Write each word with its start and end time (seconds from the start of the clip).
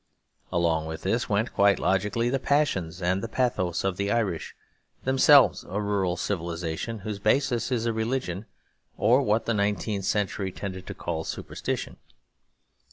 Along 0.51 0.87
with 0.87 1.03
this 1.03 1.29
went, 1.29 1.53
quite 1.53 1.77
logically, 1.77 2.31
the 2.31 2.39
passions 2.39 3.03
and 3.03 3.21
the 3.21 3.27
pathos 3.27 3.83
of 3.83 3.97
the 3.97 4.09
Irish, 4.09 4.55
themselves 5.03 5.63
a 5.69 5.79
rural 5.79 6.17
civilisation, 6.17 7.01
whose 7.05 7.19
basis 7.19 7.71
is 7.71 7.85
a 7.85 7.93
religion 7.93 8.47
or 8.97 9.21
what 9.21 9.45
the 9.45 9.53
nineteenth 9.53 10.05
century 10.05 10.51
tended 10.51 10.87
to 10.87 10.95
call 10.95 11.21
a 11.21 11.25
superstition. 11.25 11.97